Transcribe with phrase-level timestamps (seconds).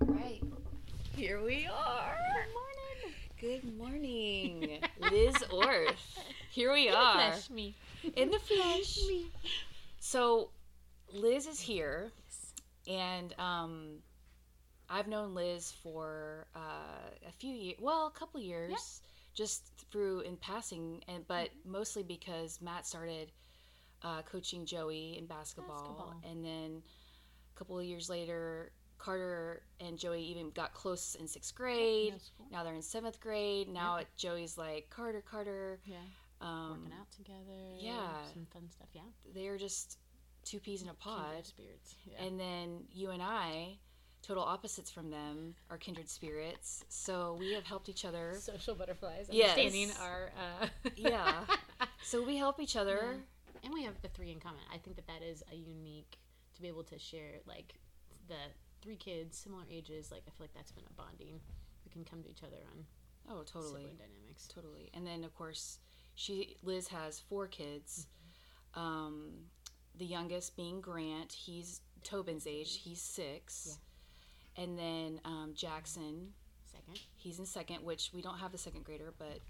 [0.00, 0.42] Right.
[1.14, 2.16] Here we are.
[3.38, 3.62] Good morning.
[3.62, 4.80] Good morning.
[5.10, 6.18] Liz Orth.
[6.50, 7.14] Here we are.
[7.14, 7.76] Flesh me.
[8.16, 8.98] In the flesh.
[9.08, 9.30] me.
[9.98, 10.50] So
[11.12, 12.10] Liz is here
[12.88, 13.98] and um
[14.88, 19.00] I've known Liz for uh, a few years, well, a couple years,
[19.34, 23.30] just through in passing, and but mostly because Matt started
[24.02, 26.20] uh, coaching Joey in basketball, Basketball.
[26.28, 26.82] and then
[27.54, 32.14] a couple of years later, Carter and Joey even got close in sixth grade.
[32.20, 32.46] school.
[32.52, 33.68] Now they're in seventh grade.
[33.68, 35.80] Now it, Joey's like Carter, Carter.
[35.84, 35.96] Yeah.
[36.42, 37.60] Um, Working out together.
[37.78, 38.08] yeah.
[38.32, 38.88] Some fun stuff.
[38.92, 39.02] Yeah.
[39.34, 39.98] They're just
[40.44, 41.24] two peas in a pod.
[41.26, 41.94] Kindred spirits.
[42.04, 42.22] Yeah.
[42.24, 43.78] And then you and I,
[44.22, 46.84] total opposites from them, are kindred spirits.
[46.88, 48.34] So we have helped each other.
[48.38, 49.26] social butterflies.
[49.30, 49.56] Yes.
[49.56, 50.30] Understanding our.
[50.62, 50.66] Uh...
[50.96, 51.44] Yeah.
[52.02, 53.00] So we help each other.
[53.02, 53.60] Yeah.
[53.64, 54.60] And we have the three in common.
[54.72, 56.16] I think that that is a unique
[56.54, 57.74] to be able to share like
[58.28, 58.36] the
[58.82, 60.10] three kids, similar ages.
[60.10, 61.40] Like I feel like that's been a bonding.
[61.84, 62.84] We can come to each other on
[63.28, 63.82] Oh, totally.
[63.82, 64.48] sibling dynamics.
[64.52, 64.90] Totally.
[64.94, 65.78] And then of course,
[66.14, 68.06] she Liz has four kids.
[68.74, 69.30] Um,
[69.98, 71.32] the youngest being Grant.
[71.32, 72.80] He's Tobin's age.
[72.82, 73.76] He's six.
[74.56, 74.62] yeah.
[74.64, 76.28] And then um, Jackson.
[76.70, 77.00] Second.
[77.16, 79.40] He's in second, which we don't have the second grader, but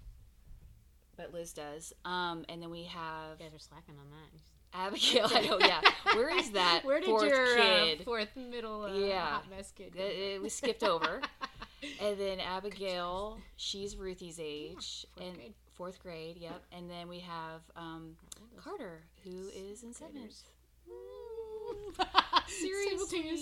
[1.17, 1.93] but Liz does.
[2.05, 4.39] Um, and then we have You guys are slacking on that.
[4.73, 5.27] Abigail.
[5.33, 5.81] I know, yeah.
[6.13, 8.01] Where is that Where did fourth your kid?
[8.01, 9.21] Uh, fourth middle uh, Yeah.
[9.25, 9.93] hot mess kid?
[9.95, 10.05] Uh, go?
[10.37, 11.21] uh, we skipped over.
[12.01, 15.53] and then Abigail, she's Ruthie's age, fourth and grade.
[15.73, 16.37] fourth grade.
[16.37, 16.61] Yep.
[16.71, 18.15] And then we have um.
[18.57, 20.43] Carter, who is in seventh.
[22.47, 23.39] Seriously,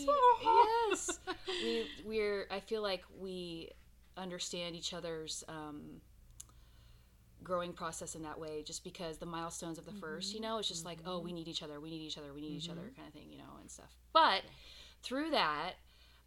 [0.91, 1.19] yes.
[1.63, 2.47] We we're.
[2.51, 3.71] I feel like we
[4.17, 6.01] understand each other's um,
[7.43, 9.99] growing process in that way, just because the milestones of the mm-hmm.
[9.99, 11.37] first, you know, it's just like, oh, we mm-hmm.
[11.37, 12.95] need each other, we need each other, we need each other, mm-hmm.
[12.95, 13.91] kind of thing, you know, and stuff.
[14.13, 14.43] But
[15.03, 15.73] through that,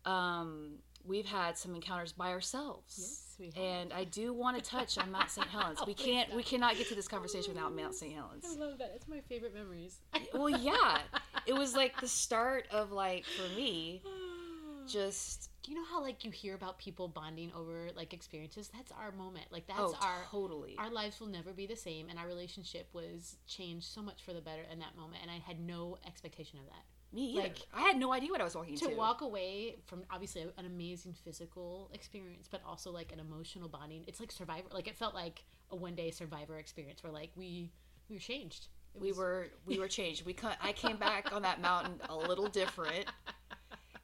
[0.04, 2.96] um, we've had some encounters by ourselves.
[2.98, 3.56] Yes, we have.
[3.56, 5.46] And I do want to touch on Mount St.
[5.50, 5.80] Helens.
[5.86, 6.34] We can't.
[6.34, 8.12] We cannot get to this conversation without Mount St.
[8.12, 8.44] Helens.
[8.48, 8.92] I love that.
[8.94, 9.98] It's my favorite memories.
[10.34, 10.98] Well, yeah,
[11.46, 14.02] it was like the start of like for me,
[14.86, 18.70] just you know how like you hear about people bonding over like experiences?
[18.74, 19.46] That's our moment.
[19.50, 20.74] Like that's oh, our totally.
[20.78, 24.32] our lives will never be the same and our relationship was changed so much for
[24.32, 26.82] the better in that moment and I had no expectation of that.
[27.14, 27.42] Me either.
[27.42, 28.96] like, I had no idea what I was walking To into.
[28.96, 34.04] walk away from obviously an amazing physical experience but also like an emotional bonding.
[34.08, 37.70] It's like survivor like it felt like a one day survivor experience where like we
[38.08, 38.68] we were changed.
[38.94, 40.24] It we was- were we were changed.
[40.26, 40.56] We cut.
[40.60, 43.06] I came back on that mountain a little different,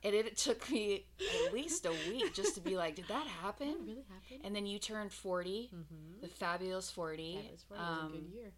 [0.04, 1.04] and it, took me
[1.47, 3.69] at least a week just to be like, did that happen?
[3.69, 4.41] That really happened.
[4.44, 6.20] And then you turned 40 Mhm.
[6.20, 7.36] the fabulous forty.
[7.36, 7.78] That was, right.
[7.78, 8.53] it was a Um, good year.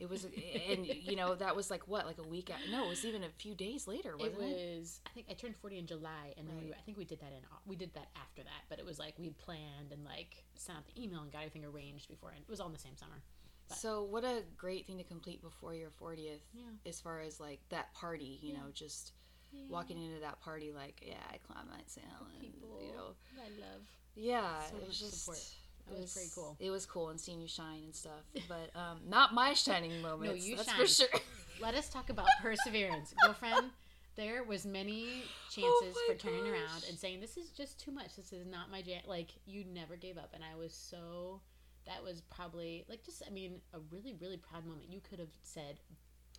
[0.00, 2.50] It was, and you know that was like what, like a week?
[2.72, 4.78] No, it was even a few days later, It wasn't it?
[4.80, 5.00] was.
[5.06, 6.72] I think I turned forty in July, and then we.
[6.72, 7.42] I think we did that in.
[7.66, 10.84] We did that after that, but it was like we planned and like sent out
[10.92, 12.30] the email and got everything arranged before.
[12.30, 13.22] And it was all in the same summer.
[13.68, 16.64] but- So what a great thing to complete before your fortieth, Yeah.
[16.84, 18.40] as far as like that party.
[18.42, 19.12] You know, just
[19.68, 21.82] walking into that party like, yeah, I climbed Mount.
[21.94, 22.34] Helens.
[22.40, 23.82] People, You know, I love.
[24.14, 25.24] yeah, So it was just.
[25.24, 25.38] support.
[25.90, 26.56] That was pretty cool.
[26.60, 30.46] It was cool and seeing you shine and stuff, but um, not my shining moments.
[30.46, 30.80] you that's shine.
[30.80, 31.08] for sure.
[31.60, 33.70] Let us talk about perseverance, girlfriend.
[34.14, 38.14] There was many chances Oh for turning around and saying this is just too much.
[38.16, 39.00] This is not my jam.
[39.06, 41.40] Like you never gave up, and I was so.
[41.86, 43.22] That was probably like just.
[43.26, 44.86] I mean, a really really proud moment.
[44.90, 45.80] You could have said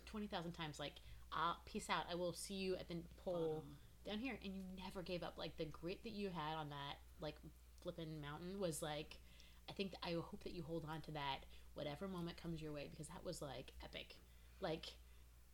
[0.06, 0.94] twenty thousand times like,
[1.34, 2.04] "I'll peace out.
[2.10, 3.64] I will see you at the pole
[4.06, 5.34] down here," and you never gave up.
[5.36, 7.36] Like the grit that you had on that like
[7.82, 9.18] flipping mountain was like.
[9.66, 11.38] I think I hope that you hold on to that
[11.72, 14.16] whatever moment comes your way because that was like epic.
[14.60, 14.88] Like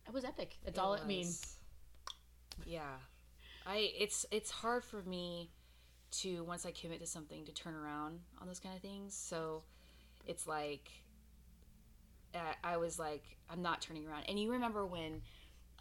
[0.05, 0.57] it was epic.
[0.65, 1.57] That's all it means.
[2.65, 2.97] Yeah,
[3.65, 5.49] I it's it's hard for me
[6.19, 9.15] to once I commit to something to turn around on those kind of things.
[9.15, 9.63] So
[10.25, 10.91] it's like
[12.63, 14.25] I was like I'm not turning around.
[14.27, 15.21] And you remember when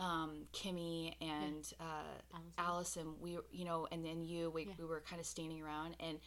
[0.01, 1.85] um, Kimmy and uh,
[2.35, 2.53] Allison.
[2.59, 4.73] Allison, we you know, and then you, we, Yeah.
[4.79, 6.19] we were kind of standing around and.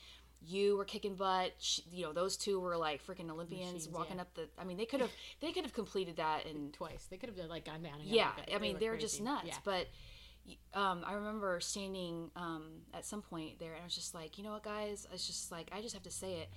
[0.45, 1.53] You were kicking butt.
[1.57, 4.23] Sh you know, those two were like freaking Olympians Machines, walking yeah.
[4.23, 4.49] up the.
[4.59, 5.09] I mean, they could have,
[5.39, 7.07] they could have completed that in Twice.
[7.09, 8.01] They could have like gone down.
[8.01, 9.55] And yeah i mean they were just nuts Yeah.
[9.63, 9.87] but
[10.73, 14.43] um, i remember standing um, at some point there and i was just like you
[14.43, 16.49] know what guys it's just like i just have to say it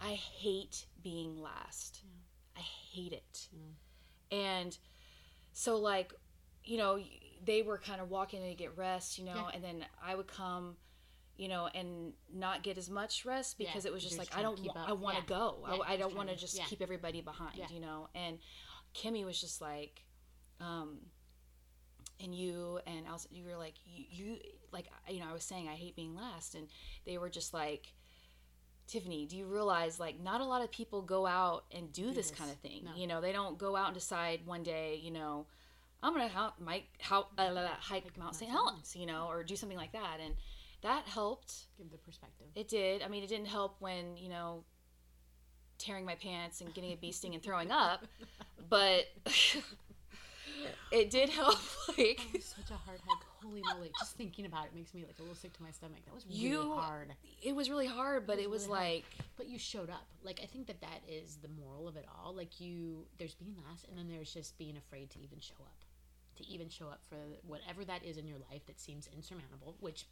[0.00, 2.00] i hate being last
[2.56, 3.48] i hate it
[4.32, 4.78] and
[5.52, 6.14] so like
[6.68, 6.98] you know
[7.44, 9.50] they were kind of walking to get rest you know Yeah.
[9.54, 10.76] and then i would come
[11.36, 14.28] you know and not get as much rest because Yeah, it was just you're like
[14.28, 17.20] just i don't i want to go I, I don't want to just keep everybody
[17.20, 18.38] behind you know and
[18.94, 20.04] kimmy was just like
[20.60, 20.98] um
[22.20, 24.36] and you and I was, you were like you, you
[24.72, 26.66] like you know I was saying I hate being last and
[27.06, 27.92] they were just like
[28.88, 32.30] Tiffany do you realize like not a lot of people go out and do, this,
[32.30, 32.38] this.
[32.38, 32.90] kind of thing No.
[32.96, 35.46] you know they don't go out and decide one day you know
[36.02, 38.50] I'm gonna help Mike how uh, hike Mount St.
[38.50, 40.34] Helens you know or do something like that and
[40.82, 42.46] that helped Give the perspective.
[42.54, 44.64] it did I mean it didn't help when you know
[45.78, 48.04] tearing my pants and getting a bee sting and throwing up
[48.68, 49.06] but
[50.90, 51.58] it did help
[51.98, 53.24] like That was such a hard hike.
[53.44, 53.90] Holy moly!
[54.00, 56.00] Just thinking about it makes me like a little sick to my stomach.
[56.06, 57.12] That was really You- hard.
[57.42, 58.88] it was really hard but was it was really hard.
[58.94, 59.04] like
[59.36, 60.06] But you showed up.
[60.24, 62.34] Like I think that that is the moral of it all.
[62.34, 65.76] Like you, there's being last, and then there's just being afraid to even show up,
[66.38, 69.76] to even show up for whatever that is in your life that seems insurmountable.
[69.80, 70.06] Which,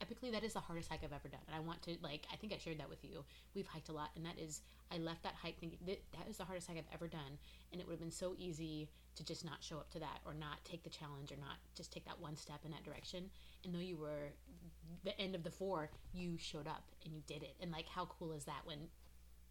[0.00, 1.40] epically, that is the hardest hike I've ever done.
[1.46, 3.24] And I want to like, I think I shared that with you.
[3.54, 4.60] We've hiked a lot, and that is,
[4.92, 7.38] I left that hike thinking that that is the hardest hike I've ever done,
[7.72, 10.34] and it would have been so easy to just not show up to that, or
[10.34, 13.30] not take the challenge, or not just take that one step in that direction.
[13.64, 14.34] And though you were
[15.04, 17.54] the end of the four, you showed up and you did it.
[17.60, 18.78] And like, how cool is that when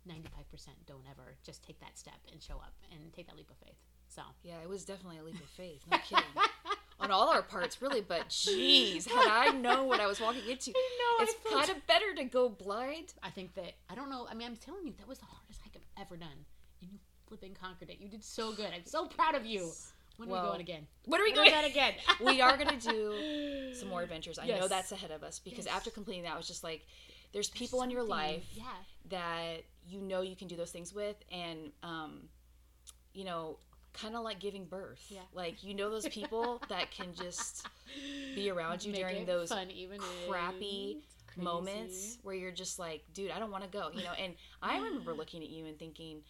[0.08, 3.58] 95% don't ever just take that step and show up and take that leap of
[3.58, 3.80] faith?
[4.16, 6.24] So, yeah it was definitely a leap of faith no kidding
[7.00, 10.72] on all our parts really but jeez had i known what i was walking into
[10.74, 10.80] know,
[11.20, 14.34] I it's kind of better to go blind I think that, I don't know, I
[14.34, 16.46] mean, I'm telling you, that was the hardest hike I've ever done.
[16.82, 17.98] And you flipping conquered it.
[18.00, 18.68] You did so good.
[18.74, 19.72] I'm so proud of you.
[20.18, 20.88] When are Well, we going again?
[21.06, 21.94] what are we When are we going going again?
[22.26, 25.66] we are going to do some more adventures i know that's ahead of us because
[25.66, 25.76] Yes.
[25.76, 26.86] after completing that I was just like
[27.34, 28.64] there's people in your life Yeah.
[29.10, 32.30] that you know you can do those things with and um
[33.14, 33.58] you know
[34.00, 35.04] kind of like giving birth.
[35.10, 35.20] Yeah.
[35.34, 37.68] like you know those people that can just
[38.36, 41.02] be around you Make during those fun, even crappy
[41.38, 44.14] moments where you're just like dude i don't want to go you know?
[44.18, 46.22] And i remember looking at you and thinking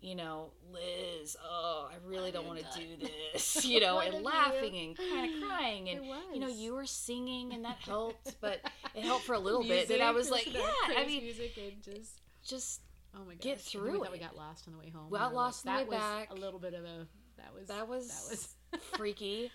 [0.00, 2.86] you know liz oh i really don't want to do
[3.32, 3.98] this you know?
[3.98, 4.88] And laughing you?
[4.88, 8.60] and kind of crying and you know you were singing and that helped but
[8.94, 10.60] it helped for a little bit then i was like yeah
[10.96, 12.80] i mean music and just just
[13.14, 15.10] oh my god, get through we thought we got lost on the way home.
[15.10, 16.30] We got We like, lost on the that way was back.
[16.30, 17.06] A little bit of a
[17.38, 18.56] that was that was that was
[18.96, 19.50] freaky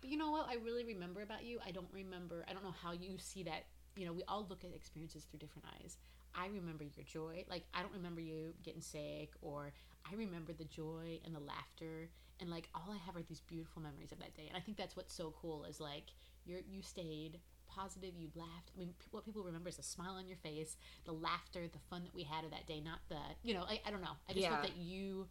[0.00, 1.58] But you know what I really remember about you?
[1.66, 2.44] I don't remember.
[2.48, 3.64] I don't know how you see that.
[3.96, 5.96] You know, we all look at experiences through different eyes.
[6.34, 7.44] I remember your joy.
[7.50, 9.72] Like I don't remember you getting sick, or
[10.10, 12.10] I remember the joy and the laughter,
[12.40, 14.46] and like all I have are these beautiful memories of that day.
[14.48, 16.04] And I think that's what's so cool is like
[16.44, 17.40] you're you stayed
[17.78, 18.70] positive, you laughed.
[18.74, 21.78] I mean, p- what people remember is the smile on your face, the laughter, the
[21.90, 22.80] fun that we had of that day.
[22.80, 24.16] Not the you know, I, I don't know.
[24.28, 24.52] I just Yeah.
[24.56, 25.26] hope that you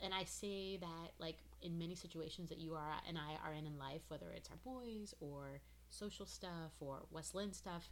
[0.00, 3.66] and I say that like in many situations that you are and I are in
[3.66, 5.60] in life, whether it's our boys or
[5.90, 7.90] social stuff or West Linn stuff,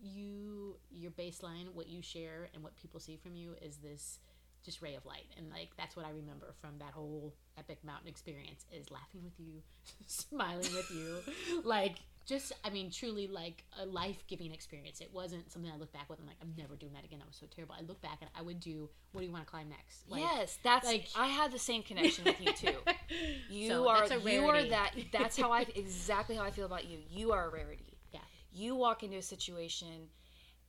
[0.00, 4.18] you your baseline, what you share and what people see from you is this
[4.64, 8.08] just ray of light and like that's what I remember from that whole epic mountain
[8.08, 9.62] experience is laughing with you,
[10.06, 11.96] smiling with you, like
[12.28, 15.00] just I mean truly like a life giving experience.
[15.00, 16.20] It wasn't something I look back with.
[16.20, 17.18] I'm like I'm never doing that again.
[17.20, 17.74] That was so terrible.
[17.78, 18.90] I look back and I would do.
[19.12, 20.08] What do you want to climb next?
[20.08, 22.76] Like, yes that's like- i had the same connection with you too
[23.48, 26.98] you So, are you are that that's how i exactly how i feel about you
[27.10, 28.20] you are a rarity Yeah.
[28.52, 30.08] you walk into a situation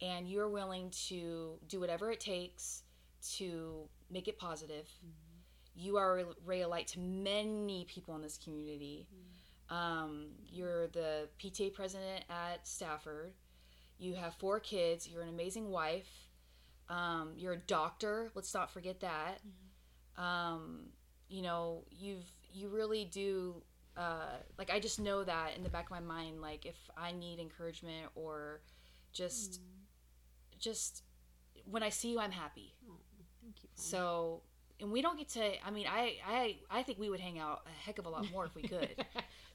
[0.02, 2.84] and you're willing to do whatever it takes
[3.38, 5.86] to make it positive Mm-hmm.
[5.86, 9.26] you are a ray of light to many people in this community Mm-hmm.
[9.70, 13.34] Um, you're the pta president at stafford.
[13.98, 15.08] You have four kids.
[15.08, 16.10] You're an amazing wife.
[16.90, 18.32] Um, you're a doctor.
[18.34, 19.40] Let's not forget that.
[20.18, 20.90] Um,
[21.30, 23.62] you know you've you really do
[23.96, 27.12] uh, like i just know that in the back of my mind like if i
[27.12, 28.62] need encouragement or
[29.14, 29.62] just
[30.60, 31.04] just
[31.66, 32.74] when i see you i'm happy.
[32.90, 32.96] Oh,
[33.42, 33.70] thank you.
[33.76, 34.42] So
[34.80, 37.62] and we don't get to i mean i i i think we would hang out
[37.66, 38.90] a heck of a lot more if we could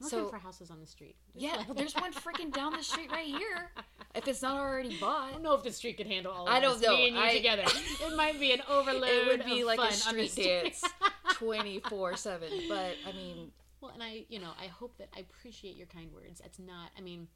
[0.01, 1.15] I'm so- looking for houses on the street.
[1.33, 3.71] Just yeah like- there's one freaking down the street right here
[4.15, 6.47] if it's not already bought, I don't know if the street could handle all.
[6.47, 6.95] Of I don't us, know.
[6.95, 7.63] Me and you I- together.
[8.01, 9.09] It might be an overload.
[9.09, 10.63] it would be like a street street.
[10.63, 10.83] dance
[11.33, 15.75] 24 7 but i mean Well, and I, you know, I hope that I appreciate
[15.75, 16.39] your kind words.
[16.39, 16.89] That's not.
[16.97, 17.27] I mean,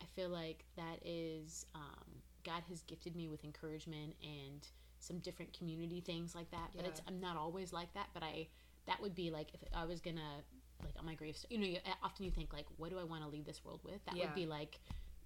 [0.00, 2.06] I feel like that is um,
[2.44, 4.66] God has gifted me with encouragement and
[4.98, 6.70] some different community things like that.
[6.74, 6.90] But Yeah.
[6.90, 8.08] it's I'm not always like that.
[8.14, 8.46] But I
[8.86, 10.42] that would be like if I was gonna
[10.84, 11.50] like on my gravestone.
[11.50, 13.80] You know, you, often you think like, what do I want to leave this world
[13.84, 14.04] with?
[14.06, 14.26] That Yeah.
[14.26, 14.80] would be like.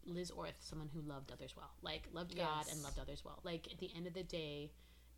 [0.07, 3.41] Liz Orth, someone who loved others well, like loved God and loved others well.
[3.43, 4.71] Like at the end of the day,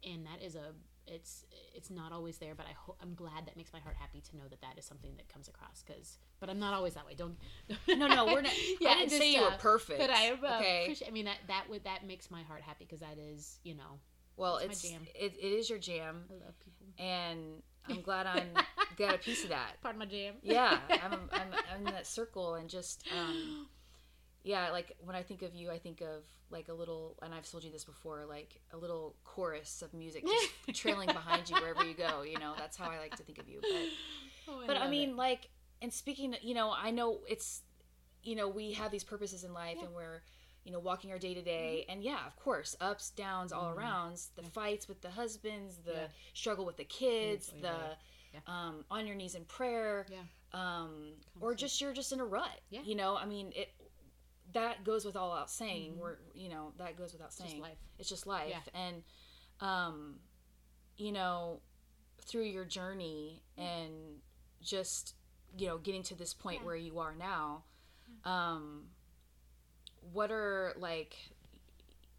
[0.04, 0.74] and that is a
[1.08, 4.20] it's it's not always there but i hope i'm glad that makes my heart happy
[4.20, 7.06] to know that that is something that comes across because but i'm not always that
[7.06, 7.36] way don't
[7.88, 10.56] no no we're not Yeah, i didn't say you were perfect but i am uh,
[10.58, 13.60] okay appreciate- i mean that that would that makes my heart happy because that is
[13.62, 14.00] you know
[14.36, 15.06] well it's it's, my jam.
[15.14, 18.48] It, it is your jam i love people and I'm glad I'm
[18.96, 19.80] got a piece of that.
[19.82, 20.34] Part of my jam.
[20.42, 23.66] Yeah, I'm, I'm, I'm in that circle and just, um,
[24.44, 27.50] yeah, like when I think of you, I think of like a little, and I've
[27.50, 31.84] told you this before, like a little chorus of music just trailing behind you wherever
[31.84, 32.22] you go.
[32.22, 33.60] You know, that's how I like to think of you.
[33.60, 33.70] But,
[34.48, 35.16] Oh, but I mean, it.
[35.16, 35.48] like,
[35.82, 37.62] and speaking, you know, I know it's,
[38.22, 39.86] you know, we have these purposes in life Yeah.
[39.86, 40.22] And we're,
[40.66, 41.86] you know, walking our day to day.
[41.88, 43.76] And yeah, of course, ups, downs, all Mhm.
[43.76, 46.08] around, the fights with the husbands, the Yeah.
[46.34, 47.94] struggle with the kids, the, yeah.
[48.34, 48.40] Yeah.
[48.48, 50.24] um, on your knees in prayer, Yeah.
[50.52, 52.60] um, or just you're just in a rut.
[52.70, 52.82] Yeah.
[52.82, 53.72] You know, I mean, it,
[54.52, 55.94] that goes with all out saying.
[55.94, 55.98] Mhm.
[55.98, 57.78] We're, you know, that goes without It's just saying life.
[57.98, 58.62] it's just life Yeah.
[58.80, 59.04] and
[59.60, 60.20] um
[60.98, 61.62] you know
[62.18, 64.20] through your journey and
[64.60, 65.14] just
[65.56, 66.66] you know getting to this point Yeah.
[66.66, 67.64] where you are now
[68.24, 68.90] um
[70.12, 71.16] what are like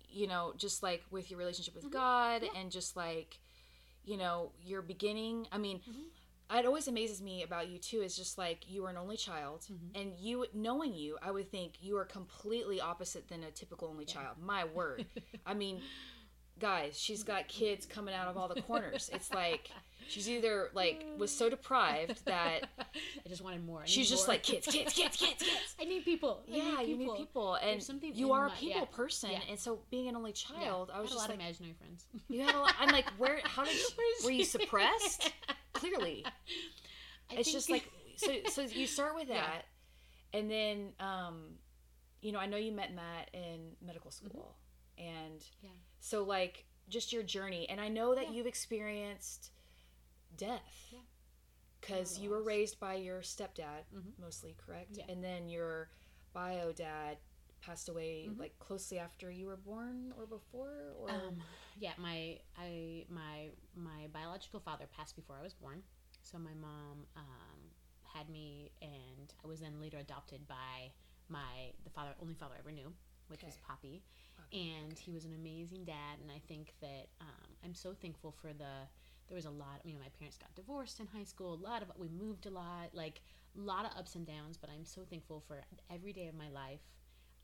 [0.09, 1.91] you know just like with your relationship with Mhm.
[1.91, 2.59] god Yeah.
[2.59, 3.39] and just like
[4.05, 6.59] you know your beginning i mean Mhm.
[6.59, 9.65] it always amazes me about you too is just like you are an only child
[9.69, 10.01] Mhm.
[10.01, 14.05] and you knowing you i would think you are completely opposite than a typical only
[14.05, 14.13] Yeah.
[14.13, 15.05] child my word
[15.45, 15.81] i mean
[16.59, 19.69] guys she's got kids coming out of all the corners it's like
[20.07, 23.81] she's either like was so deprived that I just wanted more.
[23.81, 24.33] I she's need just more.
[24.35, 26.43] like kids kids kids kids kids I need people.
[26.51, 27.81] I yeah need you need people and
[28.13, 28.85] you are a people yeah.
[28.95, 29.39] person Yeah.
[29.49, 30.59] and so being an only Yeah.
[30.59, 32.05] child i was a just lot like of imaginary friends.
[32.29, 33.75] you had a lot i'm like where how did
[34.23, 35.31] were you suppressed
[35.73, 36.23] clearly
[37.29, 39.41] I it's think- just like so so you start with Yeah.
[39.41, 39.65] that
[40.33, 41.35] and then um
[42.21, 44.55] you know i know you met matt in medical school
[44.97, 45.65] and Mm-hmm.
[45.67, 45.69] Yeah.
[45.99, 48.31] so like just your journey and i know that Yeah.
[48.37, 49.51] you've experienced
[50.35, 50.93] death
[51.79, 54.13] because Yeah, you were raised by your stepdad Mhm.
[54.19, 55.05] mostly correct Yeah.
[55.09, 55.89] and then your
[56.33, 57.17] bio dad
[57.61, 58.37] passed away Mhm.
[58.39, 61.41] like closely after you were born or before or Um,
[61.79, 65.83] yeah, my I my my biological father passed before I was born,
[66.23, 67.59] so my mom um,
[68.03, 70.91] had me, and I was then later adopted by
[71.29, 72.93] my the father only father I ever knew,
[73.27, 74.03] which was Poppy,
[74.35, 75.01] Poppy, and okay.
[75.01, 78.87] he was an amazing dad, and I think that um, I'm so thankful for the.
[79.27, 79.81] There was a lot.
[79.83, 81.53] You know, my parents got divorced in high school.
[81.53, 83.21] A lot of we moved a lot, like
[83.57, 84.57] a lot of ups and downs.
[84.57, 85.61] But I'm so thankful for
[85.93, 86.81] every day of my life.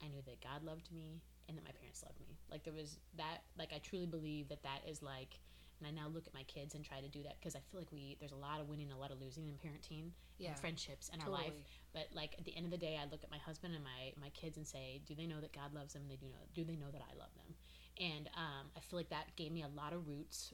[0.04, 2.38] I knew that God loved me and that my parents loved me.
[2.50, 3.40] Like there was that.
[3.58, 5.40] Like I truly believe that that is like.
[5.80, 7.82] And I now look at my kids and try to do that because I feel
[7.82, 10.60] like we there's a lot of winning, a lot of losing in parenting yeah and
[10.60, 11.54] friendships in our life.
[11.94, 14.14] But like at the end of the day, I look at my husband and my
[14.22, 16.04] my kids and say, do they know that God loves them?
[16.08, 16.46] They do know.
[16.54, 17.56] Do they know that I love them?
[18.00, 20.54] And um, I feel like that gave me a lot of roots.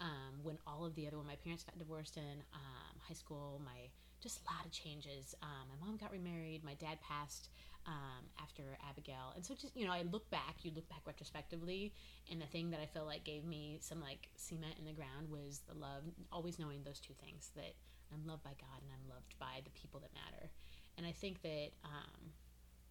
[0.00, 3.60] Um, when all of the other when my parents got divorced in um, high school,
[3.64, 3.88] my
[4.20, 5.34] just a lot of changes.
[5.42, 6.64] Um, my mom got remarried.
[6.64, 7.50] My dad passed
[7.86, 10.56] um, after Abigail, and so just you know, I look back.
[10.62, 11.92] You look back retrospectively,
[12.30, 15.30] and the thing that I feel like gave me some like cement in the ground
[15.30, 16.02] was the love.
[16.32, 17.74] Always knowing those two things that
[18.12, 20.50] I'm loved by God and I'm loved by the people that matter.
[20.96, 22.32] And I think that um,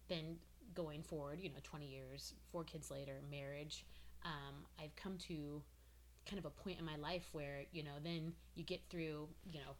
[0.08, 0.36] then
[0.74, 3.84] going forward, you know, 20 years, four kids later, marriage,
[4.24, 5.62] um, I've come to
[6.28, 9.60] kind of a point in my life where, you know, then you get through, you
[9.60, 9.74] know,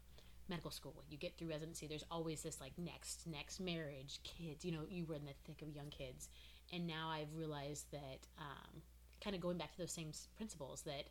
[0.49, 4.73] medical school, you get through residency, there's always this like next, next marriage, kids, you
[4.73, 6.29] know, you were in the thick of young kids.
[6.73, 8.83] And now I've realized that um,
[9.23, 11.05] kind of going back to those same principles that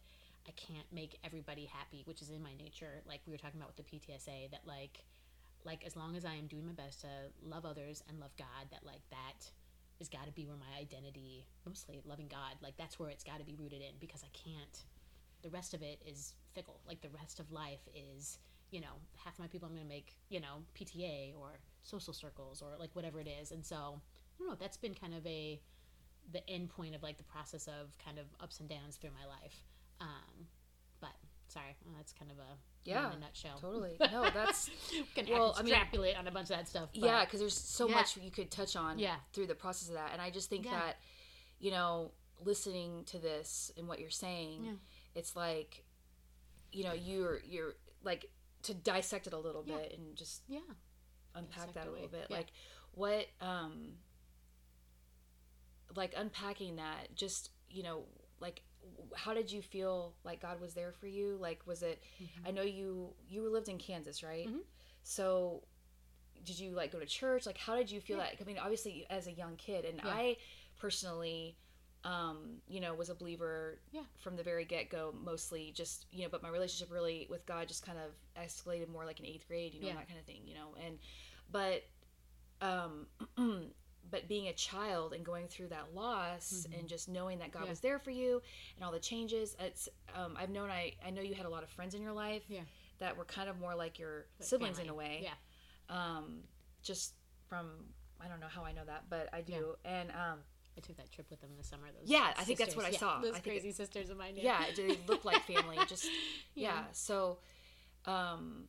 [0.47, 3.01] I can't make everybody happy, which is in my nature.
[3.07, 4.99] Like we were talking about with the PTSA, that like,
[5.65, 7.07] like as long as I am doing my best to
[7.41, 9.47] love others and love God, that like that
[9.99, 13.39] has got to be where my identity, mostly loving God, like that's where it's got
[13.39, 14.83] to be rooted in because I can't.
[15.43, 16.79] The rest of it is fickle.
[16.87, 18.39] Like the rest of life is,
[18.71, 22.69] you know, half my people I'm gonna make, you know, PTA or social circles or
[22.79, 24.55] like whatever it is, and so I don't know.
[24.59, 25.61] That's been kind of a
[26.31, 29.25] the end point of like the process of kind of ups and downs through my
[29.27, 29.61] life.
[29.99, 30.47] Um,
[31.01, 31.11] but
[31.49, 33.59] sorry, well, that's kind of a Yeah, in a nutshell.
[33.59, 33.97] totally.
[34.11, 34.69] No, that's-
[35.15, 36.89] can well, I mean- extrapolate on a bunch of that stuff.
[36.93, 37.95] But yeah because there's so Yeah.
[37.95, 39.17] much you could touch on Yeah.
[39.33, 40.71] through the process of that and i just think Yeah.
[40.79, 40.95] that
[41.59, 44.79] you know listening to this and what you're saying.
[45.15, 45.83] It's like
[46.71, 48.29] you know you're you're like
[48.63, 49.77] to dissect it a little Yeah.
[49.77, 50.59] bit and just yeah,
[51.35, 52.35] unpack Dissect that a little bit Yeah.
[52.37, 52.47] like
[52.93, 53.93] what um
[55.95, 58.03] like unpacking that just you know
[58.39, 58.61] like
[59.15, 62.47] how did you feel like god was there for you like was it Mm-hmm.
[62.47, 64.61] i know you you lived in kansas right Mhm.
[65.03, 65.63] so
[66.43, 68.23] did you like go to church like how did you feel Yeah.
[68.31, 70.09] that i mean obviously as a young kid and Yeah.
[70.09, 70.37] i
[70.77, 71.55] personally
[72.05, 74.01] um you know was a believer Yeah.
[74.17, 77.85] from the very get-go mostly just you know but my relationship really with god just
[77.85, 79.95] kind of escalated more like in eighth grade you know Yeah.
[79.95, 80.99] that kind of thing you know and
[81.51, 81.83] but
[82.61, 83.07] um
[84.11, 86.79] but being a child and going through that loss Mhm.
[86.79, 87.69] and just knowing that god Yeah.
[87.69, 88.41] was there for you
[88.75, 91.63] and all the changes it's um, i've known i i know you had a lot
[91.63, 92.61] of friends in your life Yeah.
[92.99, 95.21] that were kind of more like your Like siblings in a way.
[95.23, 95.33] Yeah.
[95.89, 96.43] Um,
[96.81, 97.13] just
[97.47, 97.67] from
[98.21, 99.75] I don't know how I know that, but I do.
[99.83, 100.39] And um,
[100.77, 101.87] I took that trip with them this summer.
[101.87, 103.19] Those Yeah, I think that's what I Yeah, saw.
[103.21, 104.33] Those I think it- crazy sisters of mine.
[104.35, 105.77] yeah, they look like family.
[105.87, 106.05] Just
[106.55, 106.73] yeah.
[106.73, 106.83] Yeah.
[106.91, 107.37] So,
[108.05, 108.65] um,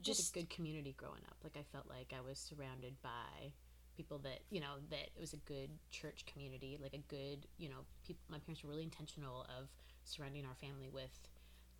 [0.00, 1.36] just just a good community growing up.
[1.42, 3.52] Like I felt like I was surrounded by
[3.96, 7.68] people that you know that it was a good church community, like a good you
[7.68, 8.22] know people.
[8.28, 9.68] My parents were really intentional of
[10.04, 11.10] surrounding our family with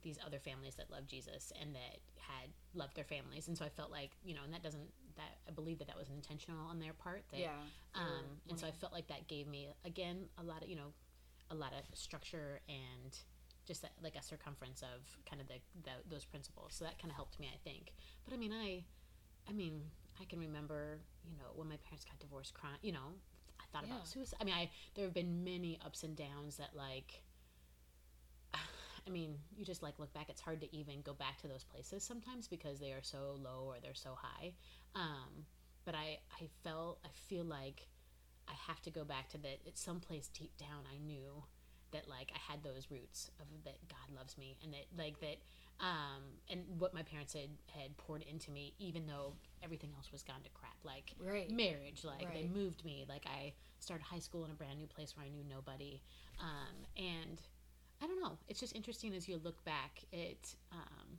[0.02, 3.68] these other families that loved Jesus and that had loved their families, and so I
[3.68, 6.78] felt like you know, and that doesn't that I believe that that was intentional on
[6.80, 7.24] their part.
[7.30, 7.50] That, yeah.
[7.94, 10.92] um, and so I felt like that gave me again a lot of you know
[11.50, 13.16] a lot of structure and
[13.66, 15.54] just that, like a circumference of kind of the,
[15.84, 16.74] the those principles.
[16.74, 17.92] So that kind of helped me, I think.
[18.24, 18.84] But I mean, I,
[19.48, 19.82] I mean,
[20.20, 20.98] I can remember
[21.30, 22.76] you know when my parents got divorced, crying.
[22.82, 23.08] You know,
[23.60, 23.94] I thought Yeah.
[23.94, 24.38] about suicide.
[24.40, 27.22] I mean, I there have been many ups and downs that like.
[29.06, 30.28] I mean, you just like look back.
[30.28, 33.64] It's hard to even go back to those places sometimes because they are so low
[33.66, 34.54] or they're so high.
[34.94, 35.46] Um,
[35.84, 37.86] but I, I felt, I feel like
[38.48, 39.58] I have to go back to that.
[39.66, 40.84] It's someplace deep down.
[40.92, 41.42] I knew
[41.92, 45.36] that like I had those roots of that God loves me and that like that,
[45.80, 50.22] um, and what my parents had had poured into me, even though everything else was
[50.22, 50.76] gone to crap.
[50.82, 51.50] Like Right.
[51.50, 53.04] marriage, like they moved me.
[53.08, 56.02] Like I started high school in a brand new place where I knew nobody,
[56.40, 57.40] um, and
[58.04, 58.36] I don't know.
[58.48, 60.02] It's just interesting as you look back.
[60.12, 61.18] It, um,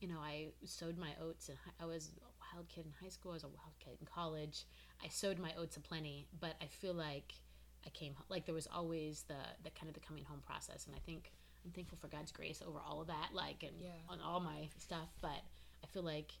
[0.00, 3.32] you know, I sowed my oats, and I was a wild kid in high school.
[3.32, 4.64] I was a wild kid in college.
[5.04, 7.34] I sowed my oats aplenty, but I feel like
[7.86, 10.96] I came like there was always the the kind of the coming home process, and
[10.96, 11.32] I think
[11.66, 13.88] I'm thankful for God's grace over all of that, like and Yeah.
[14.08, 15.10] on all my stuff.
[15.20, 15.42] But
[15.84, 16.32] I feel like,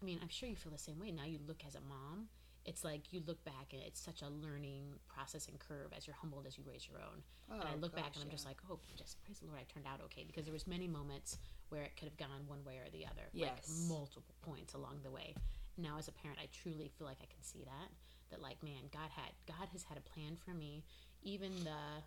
[0.00, 1.10] I mean, I'm sure you feel the same way.
[1.10, 2.28] Now you look as a mom.
[2.68, 6.16] It's like you look back and it's such a learning process and curve as you're
[6.20, 8.58] humbled as you raise your own and I Oh, look back and I'm just like,
[8.70, 11.38] oh, just praise the Lord, I turned out okay because there was many moments
[11.70, 13.48] where it could have gone one way or the other, Yes.
[13.50, 15.34] like multiple points along the way.
[15.78, 17.88] Now, as a parent, I truly feel like I can see that
[18.30, 20.84] that like, man, God had God has had a plan for me,
[21.22, 22.02] even the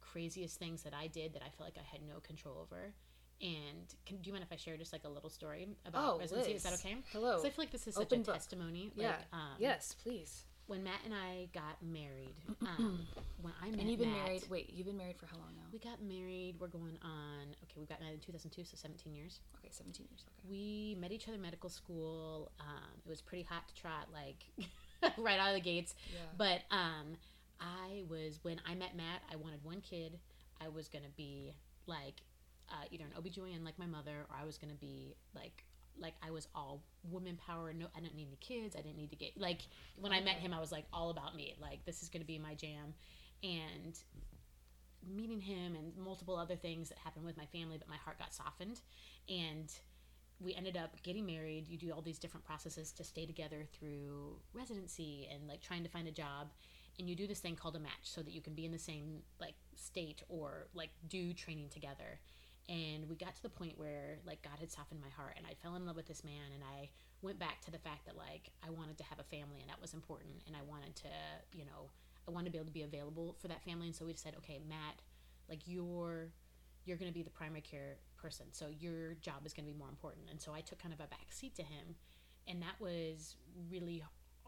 [0.00, 2.92] craziest things that I did that I felt like I had no control over.
[3.42, 6.18] And can, do you mind if I share just like a little story about Oh,
[6.18, 6.52] residency?
[6.52, 6.96] Is that okay?
[7.12, 7.38] Hello.
[7.38, 8.34] So I feel like this is such Open a book.
[8.34, 8.92] testimony.
[8.94, 9.08] Yeah.
[9.08, 10.44] Like, um, yes, please.
[10.68, 13.00] When Matt and I got married, um,
[13.42, 14.42] when I met And you've been Matt, married.
[14.48, 15.64] Wait, you've been married for how long now?
[15.72, 16.54] we got married.
[16.60, 17.48] We're going on.
[17.64, 19.40] Okay, we got married in 2002, so 17 years.
[19.58, 20.24] Okay, seventeen years.
[20.28, 20.48] Okay.
[20.48, 22.52] We met each other in medical school.
[22.60, 24.44] Um, it was pretty hot to trot, like
[25.18, 25.94] right out of the gates.
[26.12, 26.20] Yeah.
[26.38, 27.16] But um,
[27.60, 29.22] I was when I met Matt.
[29.32, 30.20] I wanted one kid.
[30.60, 31.52] I was gonna be
[31.86, 32.22] like
[32.72, 35.64] uh, either an OBGYN like my mother, or I was gonna be like
[36.00, 37.72] like I was all woman power.
[37.72, 38.74] No, I didn't need any kids.
[38.76, 39.60] I didn't need to get like
[39.96, 41.54] when I met him, I was like all about me.
[41.60, 42.94] Like this is gonna be my jam,
[43.42, 43.98] and
[45.14, 48.32] meeting him and multiple other things that happened with my family, but my heart got
[48.32, 48.80] softened,
[49.28, 49.72] and
[50.40, 51.68] we ended up getting married.
[51.68, 55.88] You do all these different processes to stay together through residency and like trying to
[55.88, 56.52] find a job.
[56.98, 58.78] And you do this thing called a match so that you can be in the
[58.78, 62.20] same like state or like do training together.
[62.68, 65.54] And we got to the point where like God had softened my heart and I
[65.62, 68.50] fell in love with this man and I went back to the fact that like
[68.66, 71.08] I wanted to have a family and that was important and I wanted to,
[71.52, 71.90] you know,
[72.26, 74.34] I wanted to be able to be available for that family and so we said,
[74.38, 75.02] okay, Matt,
[75.48, 76.28] like you're
[76.84, 79.78] you're going to be the primary care person so your job is going to be
[79.78, 80.26] more important.
[80.30, 81.96] And so i took kind of a back seat to him
[82.48, 83.36] and that was
[83.70, 84.02] really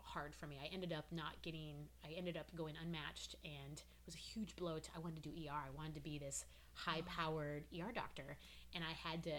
[0.04, 0.58] hard for me.
[0.62, 4.54] I ended up not getting i ended up going unmatched and it was a huge
[4.56, 7.92] blow to i wanted to do er i wanted to be this high powered er
[7.94, 8.36] doctor.
[8.74, 9.36] And i had to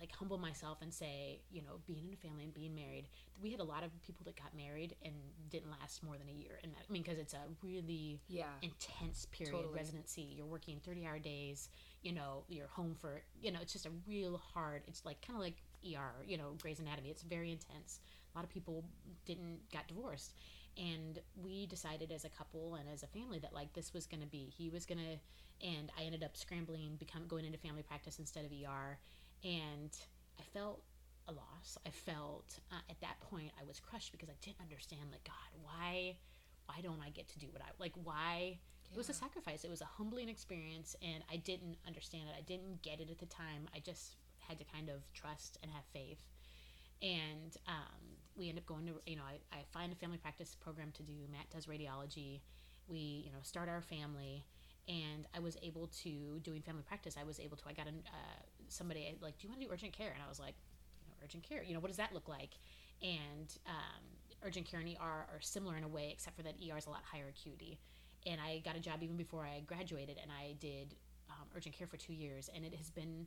[0.00, 3.04] like humble myself and say you know being in a family and being married
[3.42, 5.12] we had a lot of people that got married and
[5.50, 6.58] didn't last more than a year.
[6.62, 8.44] And i mean because it's a really Yeah.
[8.62, 9.74] intense period Totally.
[9.74, 10.22] residency.
[10.36, 11.68] You're working 30 hour days
[12.02, 15.36] you know you're home for you know it's just a real hard it's like kind
[15.36, 15.56] of like
[15.94, 17.10] er you know Grey's Anatomy.
[17.10, 18.00] It's very intense
[18.34, 18.84] a lot of people
[19.24, 20.34] didn't got divorced.
[20.76, 24.22] And we decided as a couple and as a family that like this was going
[24.22, 27.82] to be he was going to and i ended up scrambling become going into family
[27.82, 28.98] practice instead of er
[29.44, 29.90] and
[30.40, 30.82] i felt
[31.28, 31.78] a loss.
[31.86, 35.50] I felt uh, at that point i was crushed because i didn't understand like god
[35.62, 36.16] why
[36.66, 38.58] why don't i get to do what i like why?
[38.92, 39.64] It was a sacrifice.
[39.64, 42.34] It was a humbling experience and i didn't understand it.
[42.38, 43.68] I didn't get it at the time.
[43.74, 46.18] I just had to kind of trust and have faith
[47.02, 48.00] and um,
[48.36, 51.02] we end up going to you know I, I find a family practice program to
[51.02, 51.12] do.
[51.30, 52.40] Matt does radiology.
[52.88, 54.44] We you know start our family.
[54.86, 58.02] And i was able to doing family practice i was able to i got an,
[58.06, 60.12] uh, somebody like do you want to do urgent care?
[60.12, 60.56] And i was like
[61.00, 62.58] you know urgent care you know what does that look like?
[63.02, 64.04] And um,
[64.44, 66.90] urgent care and er are similar in a way except for that er is a
[66.90, 67.78] lot higher acuity.
[68.26, 70.94] And i got a job even before i graduated and i did
[71.30, 72.50] um, urgent care for two years.
[72.54, 73.26] And it has been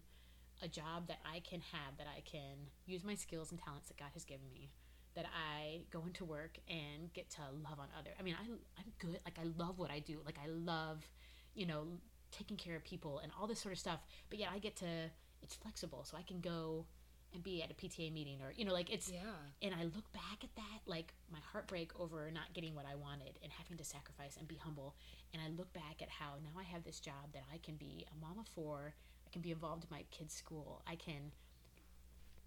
[0.62, 3.98] a job that I can have, that I can use my skills and talents that
[3.98, 4.70] God has given me,
[5.15, 8.12] that I go into work and get to love on other.
[8.20, 8.46] I mean, I
[8.80, 9.20] I'm good.
[9.26, 10.20] Like I love what I do.
[10.26, 11.08] Like I love,
[11.54, 11.88] you know,
[12.32, 14.00] taking care of people and all this sort of stuff.
[14.30, 15.10] But yet I get to.
[15.43, 16.86] It's flexible, so I can go
[17.34, 19.20] and be at a PTA meeting or you know like it's Yeah.
[19.62, 23.38] and I look back at that like my heartbreak over not getting what I wanted
[23.43, 24.96] and having to sacrifice and be humble
[25.34, 28.06] and I look back at how now I have this job that I can be
[28.12, 28.96] a mama for
[29.28, 30.82] I can be involved in my kids school.
[30.88, 31.32] I can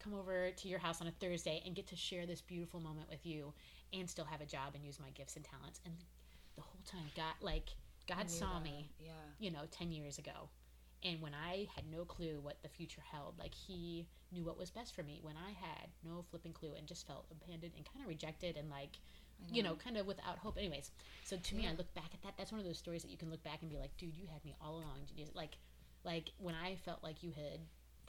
[0.03, 3.09] come over to your house on a Thursday and get to share this beautiful moment
[3.11, 3.53] with you
[3.93, 5.81] and still have a job and use my gifts and talents.
[5.85, 5.95] And
[6.57, 7.69] the whole time God like
[8.09, 8.65] God saw that.
[8.65, 9.13] me Yeah.
[9.39, 10.49] you know 10 years ago.
[11.03, 14.71] And when i had no clue what the future held like he knew what was
[14.71, 18.03] best for me when i had no flipping clue and just felt abandoned and kind
[18.03, 18.99] of rejected and like
[19.41, 20.59] I you know kind of without hope.
[20.59, 20.91] Anyways
[21.25, 22.35] so to me i look back at that.
[22.37, 24.27] That's one of those stories that you can look back and be like dude you
[24.31, 24.99] had me all along
[25.35, 25.57] like
[26.05, 27.61] like when i felt like you had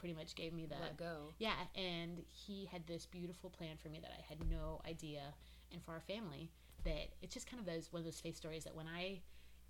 [0.02, 1.32] pretty much gave me the let go.
[1.38, 5.32] yeah, and he had this beautiful plan for me that I had no idea,
[5.70, 6.50] and for our family
[6.84, 9.20] that it's just kind of those one of those faith stories that when I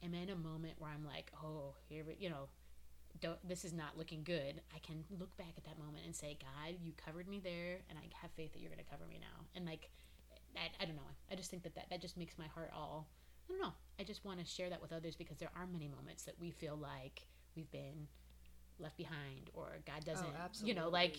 [0.02, 2.48] am in a moment where I'm like, oh, here we, you know,
[3.20, 4.62] don't this is not looking good.
[4.74, 7.98] I can look back at that moment and say, God, you covered me there, and
[7.98, 9.44] I have faith that you're going to cover me now.
[9.54, 9.90] And like,
[10.56, 11.12] I, I don't know.
[11.30, 13.06] I just think that, that that just makes my heart all.
[13.50, 13.74] I don't know.
[14.00, 16.50] I just want to share that with others because there are many moments that we
[16.50, 18.08] feel like we've been
[18.78, 21.18] left behind or God oh, doesn't, oh, you know, like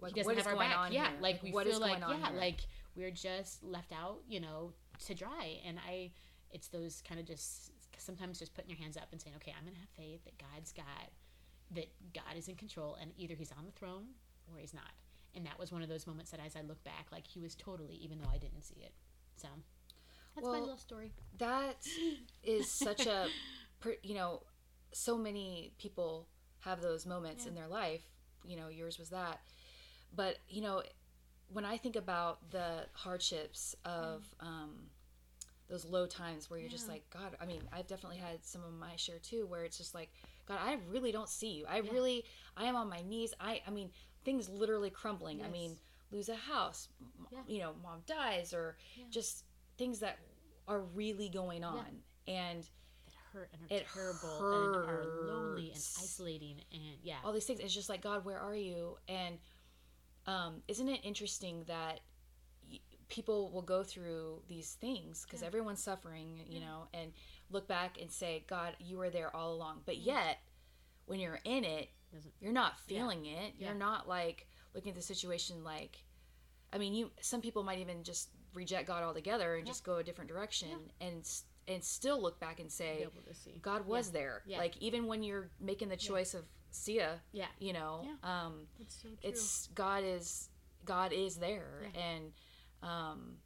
[0.00, 0.92] like he doesn't have our back.
[0.92, 1.16] yeah, here?
[1.20, 2.38] like, we feel like yeah, here?
[2.38, 2.60] like
[2.96, 4.72] we're just left out, you know,
[5.06, 5.58] to dry.
[5.66, 6.10] And I,
[6.50, 9.64] it's those kind of just sometimes just putting your hands up and saying, okay, I'm
[9.64, 11.10] gonna have faith that God's got,
[11.72, 14.06] that God is in control, and either He's on the throne
[14.50, 14.92] or He's not.
[15.34, 17.54] And that was one of those moments that, as I look back, like He was
[17.54, 18.92] totally, even though I didn't see it.
[19.36, 19.48] So
[20.34, 21.12] that's my little story.
[21.38, 21.86] that
[22.42, 23.26] is such a
[24.02, 24.42] you know
[24.92, 26.26] so many people
[26.60, 28.02] have those moments in their life
[28.44, 29.40] you know yours was that.
[30.14, 30.82] But you know
[31.52, 34.70] when i think about the hardships of um,
[35.68, 38.72] those low times where you're just like god i mean i've definitely had some of
[38.72, 40.10] my share too where it's just like
[40.46, 41.64] god i really don't see you.
[41.68, 41.92] I Yeah.
[41.92, 42.24] really
[42.56, 43.34] i am on my knees.
[43.40, 43.90] I i mean
[44.24, 45.42] things literally crumbling.
[45.42, 45.76] I mean
[46.12, 46.88] lose a house
[47.30, 47.40] Yeah.
[47.46, 49.04] you know mom dies or Yeah.
[49.10, 49.44] just
[49.76, 50.18] things that
[50.68, 52.02] are really going on.
[52.28, 52.68] And
[53.32, 57.60] hurt and are It terrible and are lonely and isolating and yeah, all these things
[57.60, 59.38] it's just like god where are you and
[60.26, 62.00] um, isn't it interesting that
[62.70, 65.46] y- people will go through these things because Yeah.
[65.48, 66.66] everyone's suffering you Yeah.
[66.66, 67.12] know and
[67.50, 70.38] look back and say god you were there all along but yet
[71.06, 72.98] when you're in it Doesn't- you're not Yeah.
[72.98, 76.04] feeling it you're not like looking at the situation like
[76.72, 79.70] i mean you some people might even just reject god altogether and Yeah.
[79.72, 81.24] just go a different direction and
[81.68, 83.54] and still look back and say see.
[83.62, 84.42] God was there.
[84.46, 84.58] Yeah.
[84.58, 88.46] Like even when you're making the choice of Sia, Yeah, you know, Yeah.
[88.46, 90.48] um, it's so it's God is
[90.84, 92.00] God is there, Yeah.
[92.00, 92.32] and
[92.82, 93.38] um,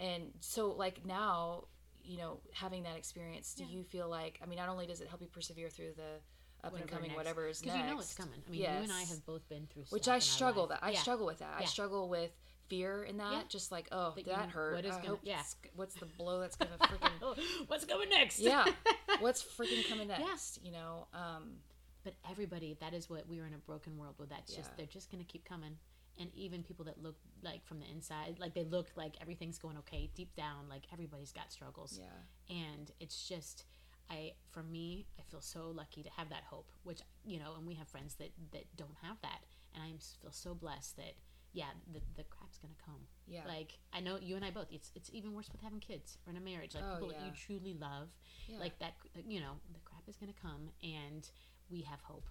[0.00, 1.64] and so like now,
[2.02, 3.70] you know, having that experience, do Yeah.
[3.70, 4.38] you feel like?
[4.42, 6.20] I mean, not only does it help you persevere through the
[6.64, 7.16] up and coming next.
[7.16, 8.42] whatever is next, because you know it's coming.
[8.46, 10.98] I mean, you and I have both been through which I struggle that I Yeah.
[11.00, 11.54] struggle with that.
[11.60, 12.32] I struggle with
[12.68, 13.32] fear in that.
[13.32, 13.42] Yeah.
[13.48, 14.74] Just like oh, That that, hurt.
[14.74, 15.42] what is I gonna- yeah.
[15.74, 18.38] what's the blow that's gonna freaking What's coming next?
[18.40, 18.64] yeah
[19.20, 20.18] what's freaking coming Yeah.
[20.18, 20.58] next?
[20.62, 21.56] You know, um,
[22.04, 24.28] But everybody, that is what we are in a broken world with.
[24.30, 25.76] That's just they're just gonna keep coming.
[26.20, 29.76] And even people that look like from the inside, like they look like everything's going
[29.78, 30.10] okay.
[30.16, 31.98] Deep down, like everybody's got struggles.
[32.00, 32.54] yeah.
[32.74, 33.64] and it's just
[34.10, 37.66] i for me i feel so lucky to have that hope which you know and
[37.66, 39.40] we have friends that that don't have that
[39.74, 39.88] and i
[40.22, 41.12] feel so blessed that
[41.52, 43.40] yeah the, the crap's gonna come Yeah.
[43.48, 46.30] like i know you and i both it's it's even worse with having kids or
[46.30, 48.08] in a marriage like Oh, people that you truly love
[48.46, 48.58] Yeah.
[48.58, 48.94] like that
[49.26, 51.28] you know the crap is gonna come and
[51.70, 52.26] we have hope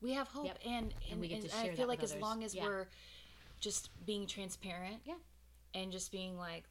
[0.00, 0.58] we have hope Yep.
[0.66, 2.22] and and, we get and to I feel that with like as others.
[2.22, 2.64] long as Yeah.
[2.64, 2.88] we're
[3.60, 5.14] just being transparent Yeah.
[5.74, 6.64] and just being like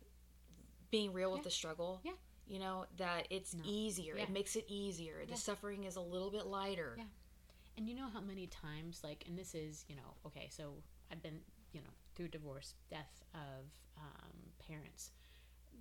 [0.91, 2.11] being real with the struggle Yeah.
[2.47, 3.63] you know that it's No.
[3.65, 4.23] easier Yeah.
[4.23, 5.33] it makes it easier Yeah.
[5.33, 7.05] the suffering is a little bit lighter Yeah.
[7.77, 10.81] And you know how many times, like, and this is, you know, okay, so
[11.11, 11.41] I've been,
[11.75, 13.65] you know, through divorce, death of
[13.97, 14.31] um,
[14.65, 15.11] parents.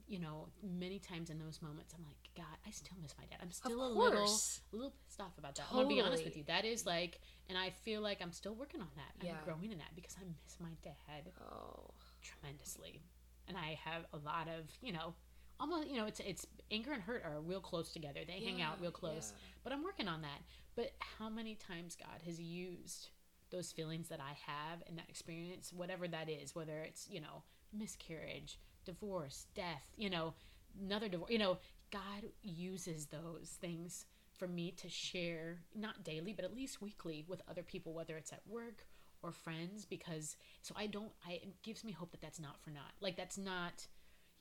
[0.09, 3.39] You know, many times in those moments, I'm like, God, I still miss my dad.
[3.41, 5.67] I'm still a little, a little pissed off about that.
[5.71, 6.43] I'm gonna be honest with you.
[6.47, 9.25] That is like, and I feel like I'm still working on that.
[9.25, 9.33] Yeah.
[9.33, 13.01] I'm growing in that because I miss my dad oh tremendously,
[13.49, 15.15] and I have a lot of, you know,
[15.61, 18.21] almost, you know, it's it's anger and hurt are real close together.
[18.27, 19.41] They hang out real close yeah.
[19.63, 20.43] but I'm working on that.
[20.77, 23.09] But how many times God has used
[23.55, 27.43] those feelings that I have and that experience, whatever that is, whether it's, you know,
[27.73, 30.35] miscarriage, divorce, death, you know,
[30.83, 31.59] another divorce, you know,
[31.93, 37.43] God uses those things for me to share, not daily, but at least weekly with
[37.49, 38.87] other people, whether it's at work
[39.23, 42.71] or friends because so I don't I it gives me hope that that's not for
[42.71, 42.93] naught.
[43.01, 43.87] Like that's not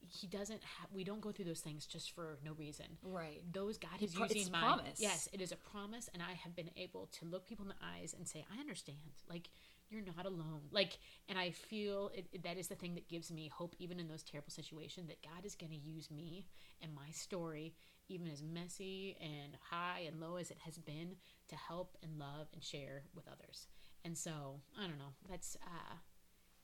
[0.08, 2.86] he doesn't have we don't go through those things just for no reason.
[3.04, 3.42] Right.
[3.52, 5.00] Those God is pro- using it's my promise.
[5.00, 7.86] yes, it is a promise, and I have been able to look people in the
[8.00, 8.98] eyes and say, I understand.
[9.30, 9.50] Like
[9.90, 10.62] you're not alone.
[10.72, 10.98] Like,
[11.30, 14.08] and I feel it, it- that is the thing that gives me hope, even in
[14.08, 16.48] those terrible situations, that God is going to use me
[16.82, 17.76] and my story,
[18.10, 21.16] even as messy and high and low as it has been,
[21.50, 23.68] to help and love and share with others.
[24.04, 25.14] And so I don't know.
[25.30, 25.96] That's uh,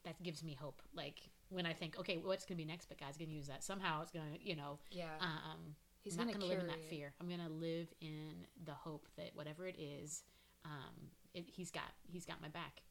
[0.06, 0.82] that gives me hope.
[0.94, 2.88] Like when I think, okay, what's going to be next?
[2.90, 4.02] But God's going to use that somehow.
[4.02, 5.10] It's going to, you know, Yeah.
[5.20, 6.90] um, He's I'm not gonna live in that carry it.
[6.90, 7.14] fear.
[7.20, 10.24] I'm going to live in the hope that whatever it is,
[10.66, 12.82] um, it, he's got he's got my back,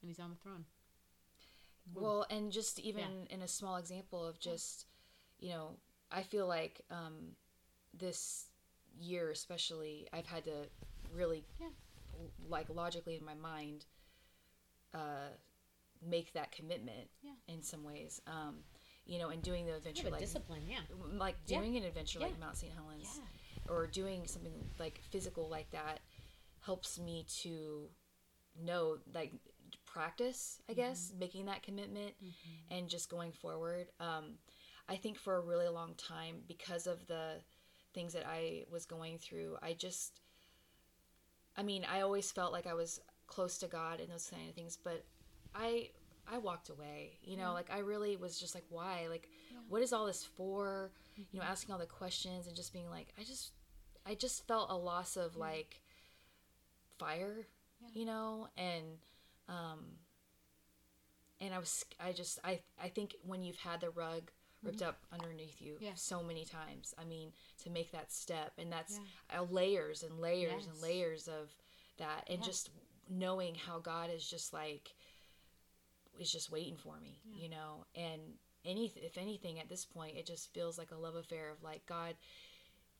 [0.00, 0.64] and he's on the throne.
[1.94, 4.86] Well, and just even in a small example of just,
[5.38, 5.76] you know,
[6.10, 7.36] I feel like um,
[7.92, 8.46] this
[8.98, 10.68] year especially, I've had to
[11.12, 11.68] really, Yeah.
[12.48, 13.84] like logically in my mind,
[14.94, 15.28] uh,
[16.06, 17.32] make that commitment Yeah.
[17.48, 18.20] in some ways.
[18.26, 18.64] Um,
[19.06, 20.80] you know, and doing the adventure like discipline, yeah,
[21.12, 21.58] like Yeah.
[21.58, 22.72] doing an adventure like Mount St.
[22.72, 23.72] Helens Yeah.
[23.72, 26.00] or doing something like physical like that
[26.60, 27.90] helps me to
[28.58, 29.32] know like
[29.84, 32.14] practice I guess making that commitment
[32.70, 34.38] and just going forward um,
[34.88, 37.42] I think for a really long time because of the
[37.92, 40.20] things that I was going through I just
[41.56, 44.54] I mean I always felt like I was close to God and those kind of
[44.54, 45.04] things but
[45.54, 45.90] I
[46.26, 49.06] I walked away you know like I really was just like why?
[49.08, 49.28] Like
[49.68, 50.92] what is all this for?
[51.32, 53.52] You know asking all the questions and just being like I just
[54.06, 55.80] I just felt a loss of like
[56.98, 57.46] fire
[57.92, 58.48] you know?
[58.56, 58.84] And
[59.48, 59.84] um
[61.40, 64.30] and I was I just I I think when you've had the rug
[64.62, 65.90] ripped up underneath you Yeah.
[65.94, 68.98] so many times I mean to make that step and that's
[69.36, 71.54] uh, layers and layers and layers of
[71.98, 72.44] that and Yeah.
[72.44, 72.70] just
[73.10, 74.94] knowing how God is just like
[76.20, 78.20] is just waiting for me you know and
[78.64, 81.84] any if anything at this point it just feels like a love affair of like
[81.86, 82.14] God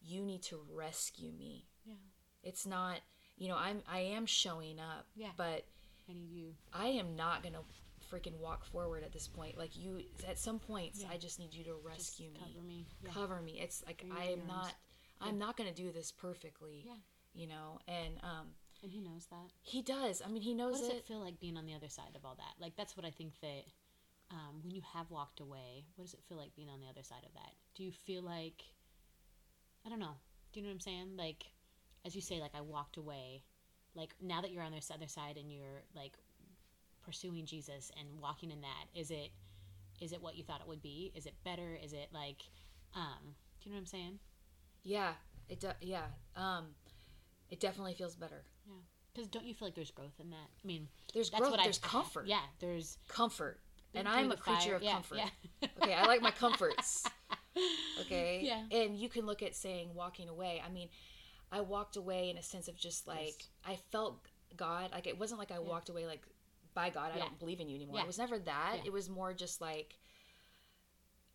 [0.03, 1.95] you need to rescue me yeah.
[2.43, 2.99] it's not
[3.39, 5.31] you know i'm i am showing up Yeah.
[5.37, 5.65] but
[6.09, 6.55] I need you.
[6.75, 7.61] i am not gonna
[8.13, 11.09] freaking walk forward at this point like you at some points Yeah.
[11.11, 12.87] i just need you to Just rescue me cover me.
[13.03, 13.11] Yeah.
[13.13, 14.75] cover me it's like i am not
[15.23, 16.93] i'm not gonna do this perfectly Yeah.
[17.35, 18.49] you know and um
[18.85, 19.49] And he knows that.
[19.63, 20.83] he does i mean he knows it.
[20.83, 22.55] What does it, it feel like being on the other side of all that?
[22.61, 23.65] Like that's what I think that
[24.31, 27.03] um, when you have walked away, what does it feel like being on the other
[27.03, 27.53] side of that?
[27.75, 28.63] Do you feel like
[29.87, 30.17] I don't know.
[30.53, 31.17] Do you know what I'm saying?
[31.17, 31.47] Like
[32.05, 33.43] as you say, like I walked away.
[33.95, 36.13] Like now that you're on this other side and you're like
[37.03, 39.31] pursuing Jesus and walking in that, is it
[40.01, 41.11] is it what you thought it would be?
[41.15, 41.79] Is it better?
[41.83, 42.43] Is it like
[42.95, 44.19] um do you know what I'm saying?
[44.87, 45.13] yeah
[45.49, 46.05] it do, yeah
[46.37, 46.67] um
[47.51, 48.73] it definitely feels better Yeah.
[49.13, 50.49] Because don't you feel like there's growth in that?
[50.63, 53.61] I mean, there's that's growth what I there's comfort Yeah, there's comfort
[53.97, 54.75] and i'm a creature fire.
[54.75, 55.69] of Yeah, comfort Yeah.
[55.81, 57.05] okay i like my comforts
[58.01, 58.65] okay Yeah.
[58.77, 60.89] and you can look at saying walking away i mean
[61.53, 63.49] i walked away in a sense of just like Yes.
[63.65, 64.19] i felt
[64.57, 66.23] god like it wasn't like i walked away like
[66.75, 67.23] by god i Yeah.
[67.23, 68.03] don't believe in you anymore Yeah.
[68.03, 68.87] it was never that Yeah.
[68.87, 69.95] it was more just like